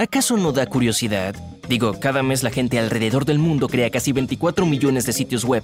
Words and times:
¿Acaso 0.00 0.38
no 0.38 0.52
da 0.52 0.64
curiosidad? 0.64 1.34
Digo, 1.68 2.00
cada 2.00 2.22
mes 2.22 2.42
la 2.42 2.48
gente 2.48 2.78
alrededor 2.78 3.26
del 3.26 3.38
mundo 3.38 3.68
crea 3.68 3.90
casi 3.90 4.12
24 4.12 4.64
millones 4.64 5.04
de 5.04 5.12
sitios 5.12 5.44
web 5.44 5.62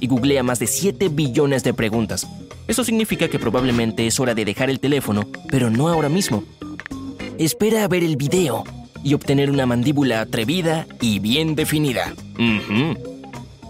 y 0.00 0.08
googlea 0.08 0.42
más 0.42 0.58
de 0.58 0.66
7 0.66 1.08
billones 1.08 1.62
de 1.62 1.72
preguntas. 1.72 2.26
Eso 2.66 2.82
significa 2.82 3.28
que 3.28 3.38
probablemente 3.38 4.04
es 4.08 4.18
hora 4.18 4.34
de 4.34 4.44
dejar 4.44 4.70
el 4.70 4.80
teléfono, 4.80 5.22
pero 5.48 5.70
no 5.70 5.86
ahora 5.86 6.08
mismo. 6.08 6.42
Espera 7.38 7.84
a 7.84 7.88
ver 7.88 8.02
el 8.02 8.16
video 8.16 8.64
y 9.04 9.14
obtener 9.14 9.52
una 9.52 9.66
mandíbula 9.66 10.20
atrevida 10.20 10.88
y 11.00 11.20
bien 11.20 11.54
definida. 11.54 12.12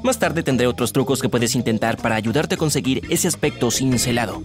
Más 0.02 0.18
tarde 0.18 0.42
tendré 0.42 0.66
otros 0.66 0.94
trucos 0.94 1.20
que 1.20 1.28
puedes 1.28 1.54
intentar 1.54 1.98
para 1.98 2.14
ayudarte 2.14 2.54
a 2.54 2.58
conseguir 2.58 3.02
ese 3.10 3.28
aspecto 3.28 3.70
cincelado. 3.70 4.42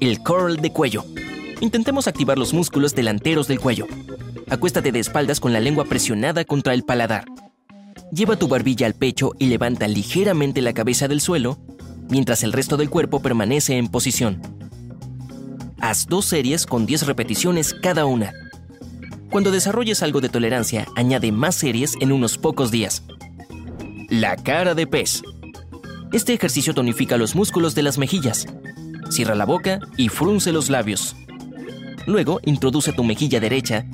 El 0.00 0.18
curl 0.18 0.56
de 0.56 0.72
cuello. 0.72 1.04
Intentemos 1.60 2.08
activar 2.08 2.38
los 2.38 2.52
músculos 2.52 2.92
delanteros 2.96 3.46
del 3.46 3.60
cuello. 3.60 3.86
Acuéstate 4.48 4.92
de 4.92 5.00
espaldas 5.00 5.40
con 5.40 5.52
la 5.52 5.58
lengua 5.58 5.86
presionada 5.86 6.44
contra 6.44 6.72
el 6.72 6.84
paladar. 6.84 7.24
Lleva 8.12 8.36
tu 8.36 8.46
barbilla 8.46 8.86
al 8.86 8.94
pecho 8.94 9.32
y 9.40 9.46
levanta 9.46 9.88
ligeramente 9.88 10.62
la 10.62 10.72
cabeza 10.72 11.08
del 11.08 11.20
suelo, 11.20 11.58
mientras 12.08 12.44
el 12.44 12.52
resto 12.52 12.76
del 12.76 12.88
cuerpo 12.88 13.20
permanece 13.20 13.76
en 13.76 13.88
posición. 13.88 14.40
Haz 15.80 16.06
dos 16.06 16.26
series 16.26 16.64
con 16.64 16.86
10 16.86 17.06
repeticiones 17.06 17.74
cada 17.74 18.06
una. 18.06 18.32
Cuando 19.30 19.50
desarrolles 19.50 20.04
algo 20.04 20.20
de 20.20 20.28
tolerancia, 20.28 20.86
añade 20.94 21.32
más 21.32 21.56
series 21.56 21.94
en 22.00 22.12
unos 22.12 22.38
pocos 22.38 22.70
días. 22.70 23.02
La 24.08 24.36
cara 24.36 24.76
de 24.76 24.86
pez. 24.86 25.22
Este 26.12 26.32
ejercicio 26.32 26.72
tonifica 26.72 27.16
los 27.16 27.34
músculos 27.34 27.74
de 27.74 27.82
las 27.82 27.98
mejillas. 27.98 28.46
Cierra 29.10 29.34
la 29.34 29.44
boca 29.44 29.80
y 29.96 30.08
frunce 30.08 30.52
los 30.52 30.70
labios. 30.70 31.16
Luego, 32.06 32.38
introduce 32.44 32.92
tu 32.92 33.02
mejilla 33.02 33.40
derecha 33.40 33.84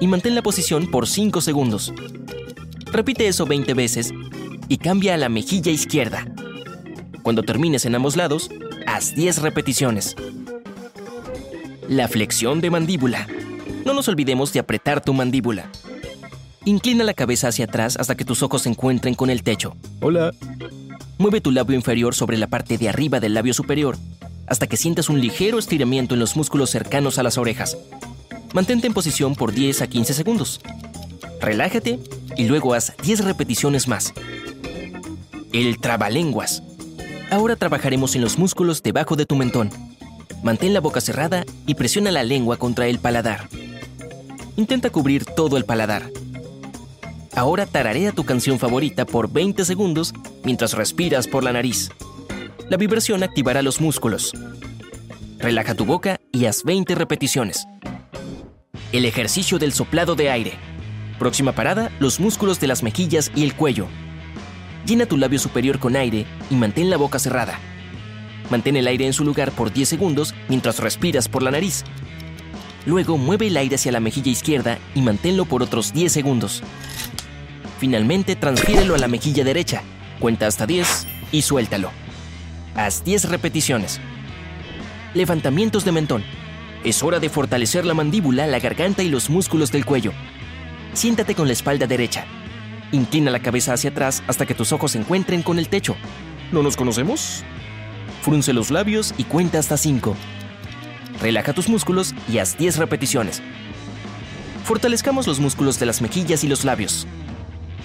y 0.00 0.06
mantén 0.06 0.34
la 0.34 0.42
posición 0.42 0.90
por 0.90 1.06
5 1.06 1.40
segundos. 1.40 1.92
Repite 2.92 3.28
eso 3.28 3.46
20 3.46 3.74
veces 3.74 4.12
y 4.68 4.78
cambia 4.78 5.14
a 5.14 5.16
la 5.16 5.28
mejilla 5.28 5.70
izquierda. 5.70 6.26
Cuando 7.22 7.42
termines 7.42 7.84
en 7.84 7.94
ambos 7.94 8.16
lados, 8.16 8.50
haz 8.86 9.14
10 9.14 9.42
repeticiones. 9.42 10.16
La 11.88 12.08
flexión 12.08 12.60
de 12.60 12.70
mandíbula. 12.70 13.26
No 13.84 13.94
nos 13.94 14.08
olvidemos 14.08 14.52
de 14.52 14.60
apretar 14.60 15.02
tu 15.02 15.14
mandíbula. 15.14 15.70
Inclina 16.64 17.04
la 17.04 17.14
cabeza 17.14 17.48
hacia 17.48 17.64
atrás 17.64 17.96
hasta 17.96 18.14
que 18.14 18.24
tus 18.24 18.42
ojos 18.42 18.62
se 18.62 18.68
encuentren 18.68 19.14
con 19.14 19.30
el 19.30 19.42
techo. 19.42 19.76
Hola. 20.00 20.32
Mueve 21.16 21.40
tu 21.40 21.50
labio 21.50 21.74
inferior 21.74 22.14
sobre 22.14 22.36
la 22.36 22.46
parte 22.46 22.78
de 22.78 22.88
arriba 22.88 23.20
del 23.20 23.34
labio 23.34 23.54
superior 23.54 23.96
hasta 24.48 24.66
que 24.66 24.76
sientas 24.76 25.08
un 25.08 25.20
ligero 25.20 25.58
estiramiento 25.58 26.14
en 26.14 26.20
los 26.20 26.36
músculos 26.36 26.70
cercanos 26.70 27.18
a 27.18 27.22
las 27.22 27.38
orejas. 27.38 27.76
Mantente 28.54 28.86
en 28.86 28.94
posición 28.94 29.34
por 29.34 29.52
10 29.52 29.82
a 29.82 29.86
15 29.86 30.14
segundos. 30.14 30.60
Relájate 31.40 31.98
y 32.36 32.44
luego 32.44 32.74
haz 32.74 32.94
10 33.02 33.24
repeticiones 33.24 33.88
más. 33.88 34.12
El 35.52 35.78
trabalenguas. 35.78 36.62
Ahora 37.30 37.56
trabajaremos 37.56 38.16
en 38.16 38.22
los 38.22 38.38
músculos 38.38 38.82
debajo 38.82 39.16
de 39.16 39.26
tu 39.26 39.36
mentón. 39.36 39.70
Mantén 40.42 40.72
la 40.72 40.80
boca 40.80 41.00
cerrada 41.00 41.44
y 41.66 41.74
presiona 41.74 42.10
la 42.10 42.22
lengua 42.22 42.56
contra 42.56 42.86
el 42.86 42.98
paladar. 42.98 43.48
Intenta 44.56 44.90
cubrir 44.90 45.24
todo 45.24 45.56
el 45.56 45.64
paladar. 45.64 46.10
Ahora 47.34 47.66
tararea 47.66 48.12
tu 48.12 48.24
canción 48.24 48.58
favorita 48.58 49.04
por 49.04 49.30
20 49.30 49.64
segundos 49.64 50.12
mientras 50.42 50.72
respiras 50.72 51.28
por 51.28 51.44
la 51.44 51.52
nariz. 51.52 51.90
La 52.68 52.76
vibración 52.76 53.22
activará 53.22 53.62
los 53.62 53.80
músculos. 53.80 54.32
Relaja 55.38 55.74
tu 55.74 55.84
boca 55.84 56.18
y 56.32 56.46
haz 56.46 56.64
20 56.64 56.94
repeticiones. 56.94 57.66
El 58.90 59.04
ejercicio 59.04 59.58
del 59.58 59.74
soplado 59.74 60.14
de 60.14 60.30
aire. 60.30 60.52
Próxima 61.18 61.52
parada, 61.52 61.92
los 62.00 62.20
músculos 62.20 62.58
de 62.58 62.68
las 62.68 62.82
mejillas 62.82 63.30
y 63.34 63.44
el 63.44 63.54
cuello. 63.54 63.86
Llena 64.86 65.04
tu 65.04 65.18
labio 65.18 65.38
superior 65.38 65.78
con 65.78 65.94
aire 65.94 66.24
y 66.50 66.54
mantén 66.54 66.88
la 66.88 66.96
boca 66.96 67.18
cerrada. 67.18 67.58
Mantén 68.50 68.76
el 68.76 68.86
aire 68.86 69.04
en 69.04 69.12
su 69.12 69.26
lugar 69.26 69.52
por 69.52 69.70
10 69.74 69.86
segundos 69.86 70.34
mientras 70.48 70.78
respiras 70.78 71.28
por 71.28 71.42
la 71.42 71.50
nariz. 71.50 71.84
Luego 72.86 73.18
mueve 73.18 73.48
el 73.48 73.58
aire 73.58 73.74
hacia 73.74 73.92
la 73.92 74.00
mejilla 74.00 74.30
izquierda 74.30 74.78
y 74.94 75.02
manténlo 75.02 75.44
por 75.44 75.62
otros 75.62 75.92
10 75.92 76.10
segundos. 76.10 76.62
Finalmente, 77.78 78.36
transfiérelo 78.36 78.94
a 78.94 78.98
la 78.98 79.08
mejilla 79.08 79.44
derecha. 79.44 79.82
Cuenta 80.18 80.46
hasta 80.46 80.66
10 80.66 81.06
y 81.30 81.42
suéltalo. 81.42 81.90
Haz 82.74 83.04
10 83.04 83.28
repeticiones. 83.28 84.00
Levantamientos 85.12 85.84
de 85.84 85.92
mentón. 85.92 86.24
Es 86.84 87.02
hora 87.02 87.18
de 87.18 87.28
fortalecer 87.28 87.84
la 87.84 87.94
mandíbula, 87.94 88.46
la 88.46 88.60
garganta 88.60 89.02
y 89.02 89.08
los 89.08 89.30
músculos 89.30 89.72
del 89.72 89.84
cuello. 89.84 90.12
Siéntate 90.92 91.34
con 91.34 91.46
la 91.46 91.52
espalda 91.52 91.86
derecha. 91.86 92.24
Inclina 92.92 93.30
la 93.30 93.40
cabeza 93.40 93.72
hacia 93.72 93.90
atrás 93.90 94.22
hasta 94.26 94.46
que 94.46 94.54
tus 94.54 94.72
ojos 94.72 94.92
se 94.92 94.98
encuentren 94.98 95.42
con 95.42 95.58
el 95.58 95.68
techo. 95.68 95.96
¿No 96.52 96.62
nos 96.62 96.76
conocemos? 96.76 97.42
Frunce 98.22 98.52
los 98.52 98.70
labios 98.70 99.12
y 99.18 99.24
cuenta 99.24 99.58
hasta 99.58 99.76
5. 99.76 100.16
Relaja 101.20 101.52
tus 101.52 101.68
músculos 101.68 102.14
y 102.30 102.38
haz 102.38 102.56
10 102.56 102.78
repeticiones. 102.78 103.42
Fortalezcamos 104.64 105.26
los 105.26 105.40
músculos 105.40 105.80
de 105.80 105.86
las 105.86 106.00
mejillas 106.00 106.44
y 106.44 106.48
los 106.48 106.64
labios. 106.64 107.06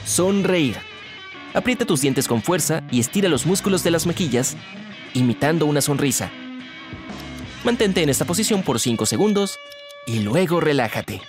Sonreír. 0.06 0.78
Aprieta 1.54 1.86
tus 1.86 2.02
dientes 2.02 2.28
con 2.28 2.42
fuerza 2.42 2.84
y 2.92 3.00
estira 3.00 3.30
los 3.30 3.46
músculos 3.46 3.84
de 3.84 3.92
las 3.92 4.06
mejillas, 4.06 4.56
imitando 5.14 5.66
una 5.66 5.82
sonrisa. 5.82 6.32
Mantente 7.64 8.04
en 8.04 8.10
esta 8.10 8.26
posición 8.26 8.62
por 8.62 8.82
5 8.82 9.06
segundos 9.06 9.58
y 10.06 10.20
luego 10.20 10.60
relájate. 10.60 11.22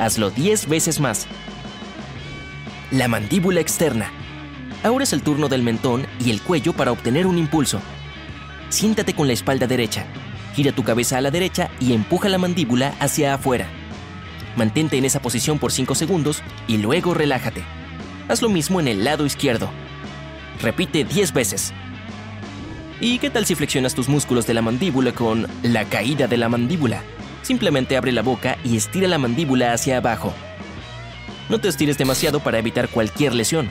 Hazlo 0.00 0.30
10 0.30 0.68
veces 0.68 0.98
más. 0.98 1.28
La 2.90 3.06
mandíbula 3.06 3.60
externa. 3.60 4.10
Ahora 4.82 5.04
es 5.04 5.12
el 5.12 5.22
turno 5.22 5.48
del 5.48 5.62
mentón 5.62 6.08
y 6.18 6.30
el 6.30 6.42
cuello 6.42 6.72
para 6.72 6.90
obtener 6.90 7.28
un 7.28 7.38
impulso. 7.38 7.80
Siéntate 8.68 9.14
con 9.14 9.28
la 9.28 9.32
espalda 9.32 9.68
derecha. 9.68 10.06
Gira 10.56 10.72
tu 10.72 10.82
cabeza 10.82 11.18
a 11.18 11.20
la 11.20 11.30
derecha 11.30 11.70
y 11.78 11.92
empuja 11.92 12.28
la 12.28 12.38
mandíbula 12.38 12.92
hacia 12.98 13.34
afuera. 13.34 13.68
Mantente 14.56 14.98
en 14.98 15.04
esa 15.04 15.22
posición 15.22 15.60
por 15.60 15.70
5 15.70 15.94
segundos 15.94 16.42
y 16.66 16.78
luego 16.78 17.14
relájate. 17.14 17.62
Haz 18.28 18.42
lo 18.42 18.48
mismo 18.48 18.80
en 18.80 18.88
el 18.88 19.04
lado 19.04 19.24
izquierdo. 19.24 19.70
Repite 20.60 21.04
10 21.04 21.32
veces. 21.32 21.72
¿Y 23.00 23.18
qué 23.18 23.28
tal 23.28 23.44
si 23.44 23.54
flexionas 23.54 23.94
tus 23.94 24.08
músculos 24.08 24.46
de 24.46 24.54
la 24.54 24.62
mandíbula 24.62 25.12
con 25.12 25.48
la 25.62 25.84
caída 25.84 26.28
de 26.28 26.36
la 26.36 26.48
mandíbula? 26.48 27.02
Simplemente 27.42 27.96
abre 27.96 28.12
la 28.12 28.22
boca 28.22 28.56
y 28.64 28.76
estira 28.76 29.08
la 29.08 29.18
mandíbula 29.18 29.72
hacia 29.72 29.96
abajo. 29.96 30.32
No 31.48 31.58
te 31.60 31.68
estires 31.68 31.98
demasiado 31.98 32.40
para 32.40 32.58
evitar 32.58 32.88
cualquier 32.88 33.34
lesión. 33.34 33.68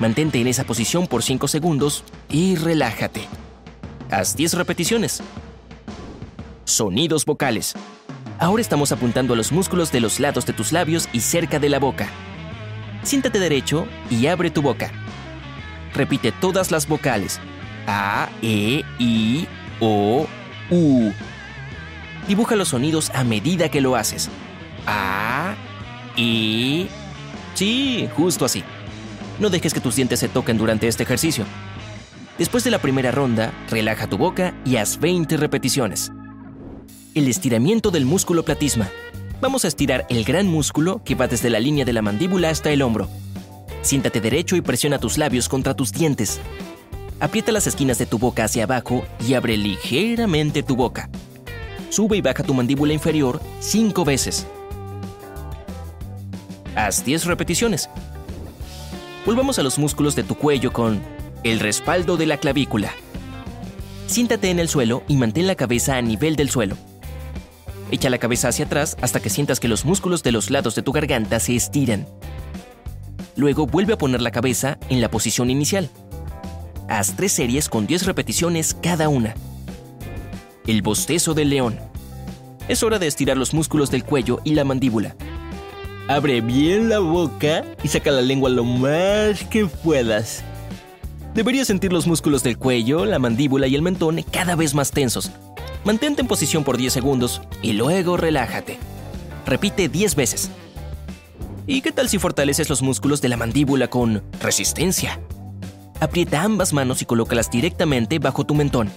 Mantente 0.00 0.40
en 0.40 0.48
esa 0.48 0.64
posición 0.64 1.06
por 1.06 1.22
5 1.22 1.46
segundos 1.46 2.04
y 2.28 2.56
relájate. 2.56 3.28
Haz 4.10 4.36
10 4.36 4.54
repeticiones. 4.54 5.22
Sonidos 6.64 7.24
vocales. 7.24 7.74
Ahora 8.40 8.60
estamos 8.60 8.90
apuntando 8.90 9.34
a 9.34 9.36
los 9.36 9.52
músculos 9.52 9.92
de 9.92 10.00
los 10.00 10.18
lados 10.18 10.44
de 10.44 10.52
tus 10.52 10.72
labios 10.72 11.08
y 11.12 11.20
cerca 11.20 11.60
de 11.60 11.68
la 11.68 11.78
boca. 11.78 12.08
Siéntate 13.04 13.38
derecho 13.38 13.86
y 14.10 14.26
abre 14.26 14.50
tu 14.50 14.60
boca. 14.60 14.90
Repite 15.94 16.32
todas 16.32 16.72
las 16.72 16.88
vocales. 16.88 17.40
A, 17.86 18.28
E, 18.42 18.82
I, 18.98 19.46
O, 19.80 20.26
U. 20.70 21.12
Dibuja 22.26 22.56
los 22.56 22.68
sonidos 22.68 23.10
a 23.14 23.24
medida 23.24 23.68
que 23.68 23.80
lo 23.80 23.96
haces. 23.96 24.30
A, 24.86 25.54
I. 26.16 26.88
Sí, 27.54 28.08
justo 28.16 28.44
así. 28.44 28.62
No 29.38 29.50
dejes 29.50 29.74
que 29.74 29.80
tus 29.80 29.96
dientes 29.96 30.20
se 30.20 30.28
toquen 30.28 30.58
durante 30.58 30.88
este 30.88 31.02
ejercicio. 31.02 31.44
Después 32.38 32.64
de 32.64 32.70
la 32.70 32.80
primera 32.80 33.10
ronda, 33.10 33.52
relaja 33.70 34.08
tu 34.08 34.18
boca 34.18 34.54
y 34.64 34.76
haz 34.76 34.98
20 34.98 35.36
repeticiones. 35.36 36.10
El 37.14 37.28
estiramiento 37.28 37.90
del 37.90 38.06
músculo 38.06 38.44
platisma. 38.44 38.88
Vamos 39.40 39.64
a 39.64 39.68
estirar 39.68 40.06
el 40.08 40.24
gran 40.24 40.46
músculo 40.46 41.02
que 41.04 41.14
va 41.14 41.28
desde 41.28 41.50
la 41.50 41.60
línea 41.60 41.84
de 41.84 41.92
la 41.92 42.02
mandíbula 42.02 42.50
hasta 42.50 42.70
el 42.70 42.82
hombro. 42.82 43.08
Siéntate 43.82 44.20
derecho 44.20 44.56
y 44.56 44.62
presiona 44.62 44.98
tus 44.98 45.18
labios 45.18 45.48
contra 45.48 45.74
tus 45.74 45.92
dientes. 45.92 46.40
Aprieta 47.24 47.52
las 47.52 47.66
esquinas 47.66 47.96
de 47.96 48.04
tu 48.04 48.18
boca 48.18 48.44
hacia 48.44 48.64
abajo 48.64 49.02
y 49.26 49.32
abre 49.32 49.56
ligeramente 49.56 50.62
tu 50.62 50.76
boca. 50.76 51.08
Sube 51.88 52.18
y 52.18 52.20
baja 52.20 52.42
tu 52.42 52.52
mandíbula 52.52 52.92
inferior 52.92 53.40
cinco 53.60 54.04
veces. 54.04 54.46
Haz 56.76 57.02
10 57.02 57.24
repeticiones. 57.24 57.88
Volvamos 59.24 59.58
a 59.58 59.62
los 59.62 59.78
músculos 59.78 60.14
de 60.16 60.22
tu 60.22 60.34
cuello 60.34 60.74
con 60.74 61.00
el 61.44 61.60
respaldo 61.60 62.18
de 62.18 62.26
la 62.26 62.36
clavícula. 62.36 62.90
Siéntate 64.06 64.50
en 64.50 64.58
el 64.58 64.68
suelo 64.68 65.02
y 65.08 65.16
mantén 65.16 65.46
la 65.46 65.54
cabeza 65.54 65.96
a 65.96 66.02
nivel 66.02 66.36
del 66.36 66.50
suelo. 66.50 66.76
Echa 67.90 68.10
la 68.10 68.18
cabeza 68.18 68.48
hacia 68.48 68.66
atrás 68.66 68.98
hasta 69.00 69.20
que 69.20 69.30
sientas 69.30 69.60
que 69.60 69.68
los 69.68 69.86
músculos 69.86 70.22
de 70.22 70.32
los 70.32 70.50
lados 70.50 70.74
de 70.74 70.82
tu 70.82 70.92
garganta 70.92 71.40
se 71.40 71.56
estiran. 71.56 72.06
Luego 73.34 73.66
vuelve 73.66 73.94
a 73.94 73.98
poner 73.98 74.20
la 74.20 74.30
cabeza 74.30 74.76
en 74.90 75.00
la 75.00 75.10
posición 75.10 75.48
inicial. 75.48 75.88
Haz 76.88 77.14
tres 77.16 77.32
series 77.32 77.68
con 77.68 77.86
10 77.86 78.04
repeticiones 78.04 78.76
cada 78.82 79.08
una. 79.08 79.34
El 80.66 80.82
bostezo 80.82 81.32
del 81.32 81.50
león. 81.50 81.78
Es 82.68 82.82
hora 82.82 82.98
de 82.98 83.06
estirar 83.06 83.38
los 83.38 83.54
músculos 83.54 83.90
del 83.90 84.04
cuello 84.04 84.40
y 84.44 84.54
la 84.54 84.64
mandíbula. 84.64 85.16
Abre 86.08 86.42
bien 86.42 86.90
la 86.90 86.98
boca 86.98 87.64
y 87.82 87.88
saca 87.88 88.10
la 88.10 88.20
lengua 88.20 88.50
lo 88.50 88.64
más 88.64 89.44
que 89.44 89.66
puedas. 89.66 90.44
Deberías 91.34 91.66
sentir 91.66 91.92
los 91.92 92.06
músculos 92.06 92.42
del 92.42 92.58
cuello, 92.58 93.06
la 93.06 93.18
mandíbula 93.18 93.66
y 93.66 93.74
el 93.74 93.82
mentón 93.82 94.22
cada 94.30 94.54
vez 94.54 94.74
más 94.74 94.90
tensos. 94.90 95.30
Mantente 95.84 96.20
en 96.20 96.28
posición 96.28 96.64
por 96.64 96.76
10 96.76 96.92
segundos 96.92 97.40
y 97.62 97.72
luego 97.72 98.18
relájate. 98.18 98.78
Repite 99.46 99.88
10 99.88 100.14
veces. 100.16 100.50
¿Y 101.66 101.80
qué 101.80 101.92
tal 101.92 102.10
si 102.10 102.18
fortaleces 102.18 102.68
los 102.68 102.82
músculos 102.82 103.22
de 103.22 103.30
la 103.30 103.38
mandíbula 103.38 103.88
con 103.88 104.22
resistencia? 104.40 105.18
Aprieta 106.00 106.42
ambas 106.42 106.72
manos 106.72 107.02
y 107.02 107.04
colócalas 107.04 107.50
directamente 107.50 108.18
bajo 108.18 108.44
tu 108.44 108.54
mentón. 108.54 108.90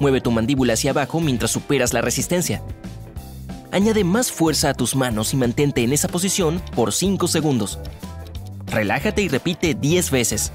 Mueve 0.00 0.20
tu 0.20 0.30
mandíbula 0.30 0.74
hacia 0.74 0.90
abajo 0.90 1.20
mientras 1.20 1.50
superas 1.50 1.92
la 1.92 2.00
resistencia. 2.00 2.62
Añade 3.70 4.04
más 4.04 4.30
fuerza 4.30 4.70
a 4.70 4.74
tus 4.74 4.94
manos 4.96 5.32
y 5.32 5.36
mantente 5.36 5.82
en 5.82 5.92
esa 5.92 6.08
posición 6.08 6.60
por 6.74 6.92
5 6.92 7.28
segundos. 7.28 7.78
Relájate 8.66 9.22
y 9.22 9.28
repite 9.28 9.74
10 9.74 10.10
veces. 10.10 10.52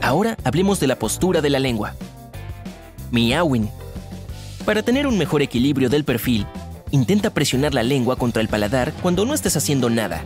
Ahora 0.00 0.36
hablemos 0.44 0.80
de 0.80 0.86
la 0.86 0.98
postura 0.98 1.40
de 1.40 1.50
la 1.50 1.58
lengua. 1.58 1.94
Miawin. 3.10 3.70
Para 4.64 4.82
tener 4.82 5.06
un 5.06 5.16
mejor 5.18 5.42
equilibrio 5.42 5.88
del 5.88 6.04
perfil, 6.04 6.46
intenta 6.90 7.30
presionar 7.30 7.74
la 7.74 7.82
lengua 7.82 8.16
contra 8.16 8.42
el 8.42 8.48
paladar 8.48 8.92
cuando 9.02 9.24
no 9.24 9.34
estés 9.34 9.56
haciendo 9.56 9.90
nada. 9.90 10.24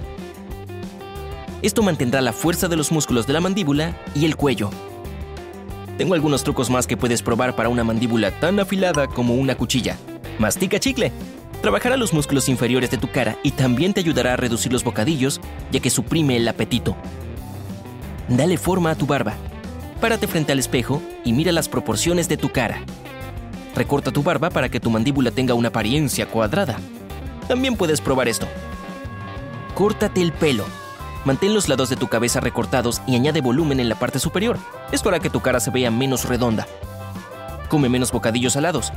Esto 1.63 1.83
mantendrá 1.83 2.23
la 2.23 2.33
fuerza 2.33 2.69
de 2.69 2.77
los 2.77 2.91
músculos 2.91 3.27
de 3.27 3.35
la 3.35 3.41
mandíbula 3.41 3.95
y 4.15 4.25
el 4.25 4.37
cuello. 4.37 4.71
Tengo 5.99 6.15
algunos 6.15 6.43
trucos 6.43 6.71
más 6.71 6.87
que 6.87 6.97
puedes 6.97 7.21
probar 7.21 7.55
para 7.55 7.69
una 7.69 7.85
mandíbula 7.85 8.31
tan 8.31 8.59
afilada 8.59 9.07
como 9.07 9.35
una 9.35 9.55
cuchilla. 9.55 9.99
Mastica 10.39 10.81
chicle. 10.81 11.13
Trabajará 11.61 11.99
los 11.99 12.15
músculos 12.15 12.49
inferiores 12.49 12.91
de 12.91 12.97
tu 12.97 13.11
cara 13.11 13.37
y 13.43 13.51
también 13.51 13.93
te 13.93 14.01
ayudará 14.01 14.33
a 14.33 14.37
reducir 14.39 14.73
los 14.73 14.83
bocadillos, 14.83 15.43
ya 15.71 15.81
que 15.81 15.91
suprime 15.91 16.39
el 16.39 16.49
apetito. 16.49 16.97
Dale 18.29 18.57
forma 18.57 18.93
a 18.93 18.95
tu 18.95 19.05
barba. 19.05 19.35
Párate 20.01 20.27
frente 20.27 20.53
al 20.53 20.59
espejo 20.59 21.03
y 21.27 21.35
mira 21.35 21.53
las 21.53 21.69
proporciones 21.69 22.27
de 22.31 22.39
tu 22.39 22.49
cara. 22.49 22.83
Recorta 23.77 24.11
tu 24.11 24.23
barba 24.23 24.49
para 24.49 24.71
que 24.71 24.81
tu 24.81 24.89
mandíbula 24.89 25.31
tenga 25.31 25.53
una 25.53 25.69
apariencia 25.69 26.25
cuadrada. 26.25 26.79
También 27.47 27.77
puedes 27.77 28.01
probar 28.01 28.29
esto. 28.29 28.47
Córtate 29.75 30.23
el 30.23 30.33
pelo. 30.33 30.65
Mantén 31.25 31.53
los 31.53 31.69
lados 31.69 31.91
de 31.91 31.97
tu 31.97 32.09
cabeza 32.09 32.41
recortados 32.41 33.03
y 33.07 33.15
añade 33.15 33.41
volumen 33.41 33.79
en 33.79 33.89
la 33.89 33.95
parte 33.95 34.19
superior. 34.19 34.59
Es 34.91 35.03
para 35.03 35.21
que 35.21 35.31
tu 35.31 35.41
cara 35.41 35.61
se 35.61 35.71
vea 35.71 35.91
menos 35.91 36.25
redonda. 36.25 36.67
Come 37.69 37.89
menos 37.89 38.11
bocadillos 38.11 38.55
salados. 38.55 38.93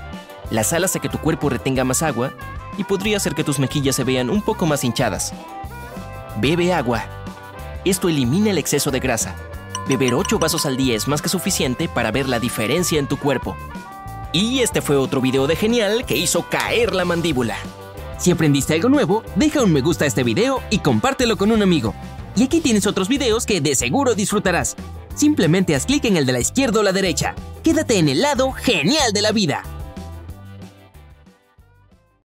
La 0.49 0.63
sal 0.63 0.83
hace 0.83 0.99
que 0.99 1.09
tu 1.09 1.17
cuerpo 1.17 1.49
retenga 1.49 1.83
más 1.83 2.01
agua 2.01 2.31
y 2.77 2.85
podría 2.85 3.17
hacer 3.17 3.35
que 3.35 3.43
tus 3.43 3.59
mejillas 3.59 3.95
se 3.95 4.03
vean 4.03 4.29
un 4.29 4.41
poco 4.41 4.65
más 4.65 4.83
hinchadas. 4.83 5.33
Bebe 6.39 6.73
agua. 6.73 7.05
Esto 7.85 8.07
elimina 8.07 8.51
el 8.51 8.57
exceso 8.57 8.89
de 8.89 8.99
grasa. 8.99 9.35
Beber 9.87 10.13
8 10.13 10.39
vasos 10.39 10.65
al 10.65 10.77
día 10.77 10.95
es 10.95 11.09
más 11.09 11.21
que 11.21 11.27
suficiente 11.27 11.89
para 11.89 12.11
ver 12.11 12.29
la 12.29 12.39
diferencia 12.39 12.99
en 12.99 13.07
tu 13.07 13.17
cuerpo. 13.17 13.57
Y 14.31 14.59
este 14.59 14.81
fue 14.81 14.95
otro 14.95 15.19
video 15.19 15.45
de 15.45 15.57
Genial 15.57 16.05
que 16.05 16.17
hizo 16.17 16.47
caer 16.49 16.95
la 16.95 17.03
mandíbula. 17.03 17.57
Si 18.23 18.31
aprendiste 18.31 18.73
algo 18.73 18.87
nuevo, 18.87 19.21
deja 19.35 19.61
un 19.61 19.73
me 19.73 19.81
gusta 19.81 20.05
a 20.05 20.07
este 20.07 20.23
video 20.23 20.61
y 20.69 20.79
compártelo 20.79 21.35
con 21.35 21.51
un 21.51 21.61
amigo. 21.61 21.93
Y 22.37 22.43
aquí 22.43 22.61
tienes 22.61 22.87
otros 22.87 23.09
videos 23.09 23.45
que 23.45 23.59
de 23.59 23.75
seguro 23.75 24.15
disfrutarás. 24.15 24.77
Simplemente 25.13 25.75
haz 25.75 25.85
clic 25.85 26.05
en 26.05 26.15
el 26.15 26.25
de 26.25 26.31
la 26.31 26.39
izquierda 26.39 26.79
o 26.79 26.83
la 26.83 26.93
derecha. 26.93 27.35
Quédate 27.63 27.97
en 27.97 28.07
el 28.07 28.21
lado 28.21 28.53
genial 28.53 29.11
de 29.11 29.21
la 29.21 29.33
vida. 29.33 29.63